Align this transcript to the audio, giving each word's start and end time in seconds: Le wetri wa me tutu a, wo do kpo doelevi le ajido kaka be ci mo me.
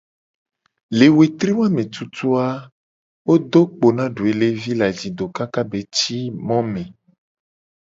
Le 0.97 1.07
wetri 1.17 1.51
wa 1.59 1.67
me 1.75 1.83
tutu 1.93 2.27
a, 2.45 2.47
wo 3.25 3.33
do 3.51 3.61
kpo 3.77 3.87
doelevi 4.15 4.71
le 4.79 4.85
ajido 4.91 5.25
kaka 5.37 5.61
be 5.69 5.79
ci 5.95 6.17
mo 6.45 6.57
me. 6.71 6.83